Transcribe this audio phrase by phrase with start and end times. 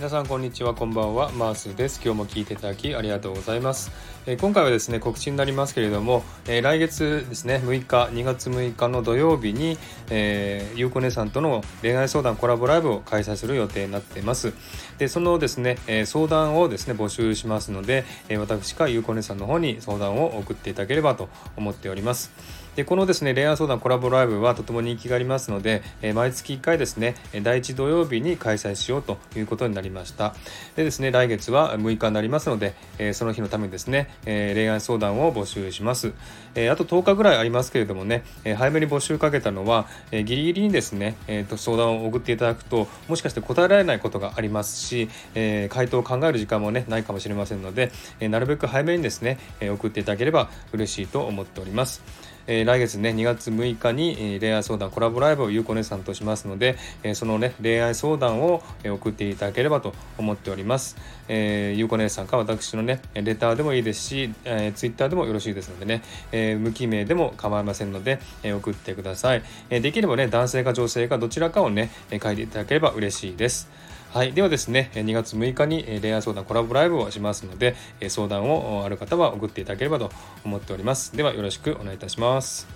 [0.00, 1.30] 皆さんこんにちはこんばんは。
[1.32, 2.00] マースです。
[2.02, 3.90] 今日も聞いていただきありがとうございます、
[4.24, 9.76] えー、今回はですね告知になりますけれども、えー、来月ですね6日2月6日の土曜日に、
[10.08, 14.54] えー、ゆうこ姉さんとの恋愛相談コラボライブを開催する予定になっています。
[14.96, 22.32] でそのですね、え相談をですね募集しますので、え私かゆうこ姉さんの方に相談を送っていただければと思っております。
[22.76, 30.34] でこのですね恋愛相談コラボライブはとても人気がありますので、え毎月1回ですね第1土曜日に開催しようということになりました。
[30.76, 36.12] でですね来月は6日になりますので、えその日のためにですね、え恋愛相談を募集します、
[36.54, 47.90] えあと10日ぐらいありますけれどもね、え早めに募集かけたのは、えギリギリにですね、えー、と相談を送っていただくともしかして答えられないことがありますし、え回答を考える時間もねないかもしれませんので、
[48.20, 52.29] えなるべく早めにですね、え送っていただければ嬉しいと思っております。
[52.46, 60.96] えー、来月ね2月6日に、えー、恋愛相談コラボライブをゆうこ姉さんとしますので、えー、そのね恋愛相談を、え送っていただければと思っております、
[61.28, 71.90] えゆうこ姉さんか私のねレターでもいいですし、えー、ツイッターでもよろしいですのでね、え無記名でも構いませんので、え送ってください、えできればね男性か女性かどちらかをね
[72.22, 73.89] 書いていただければ嬉しいです。
[74.12, 74.32] はい。
[74.32, 77.76] ではですね、2月6日に恋愛相談コラボライブをしますので、
[78.08, 80.10] 相談をある方は送っていただければと
[80.44, 81.16] 思っております。
[81.16, 82.66] ではよろしくお願いいたします。